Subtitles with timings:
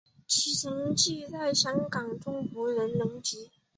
[0.25, 3.51] 其成绩在香港中无人能及。